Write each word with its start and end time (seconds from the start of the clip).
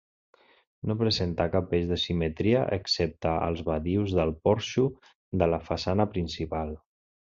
No 0.91 0.95
presenta 1.01 1.45
cap 1.55 1.75
eix 1.81 1.85
de 1.91 1.99
simetria 2.05 2.63
excepte 2.79 3.35
als 3.37 3.63
badius 3.71 4.19
del 4.23 4.35
porxo 4.51 4.91
de 5.45 5.53
la 5.57 5.65
façana 5.73 6.13
principal. 6.19 6.79